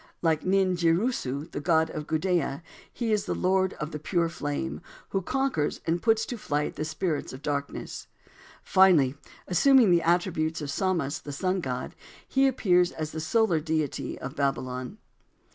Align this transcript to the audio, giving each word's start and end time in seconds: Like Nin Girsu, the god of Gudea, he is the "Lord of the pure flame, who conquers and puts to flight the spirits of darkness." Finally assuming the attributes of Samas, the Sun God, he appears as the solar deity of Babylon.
Like 0.23 0.43
Nin 0.43 0.75
Girsu, 0.75 1.51
the 1.51 1.61
god 1.61 1.91
of 1.91 2.07
Gudea, 2.07 2.63
he 2.91 3.11
is 3.11 3.25
the 3.25 3.35
"Lord 3.35 3.73
of 3.73 3.91
the 3.91 3.99
pure 3.99 4.29
flame, 4.29 4.81
who 5.09 5.21
conquers 5.21 5.79
and 5.85 6.01
puts 6.01 6.25
to 6.25 6.39
flight 6.39 6.75
the 6.75 6.85
spirits 6.85 7.33
of 7.33 7.43
darkness." 7.43 8.07
Finally 8.63 9.13
assuming 9.47 9.91
the 9.91 10.01
attributes 10.01 10.59
of 10.59 10.71
Samas, 10.71 11.19
the 11.21 11.31
Sun 11.31 11.59
God, 11.61 11.93
he 12.27 12.47
appears 12.47 12.91
as 12.91 13.11
the 13.11 13.21
solar 13.21 13.59
deity 13.59 14.17
of 14.17 14.35
Babylon. 14.35 14.97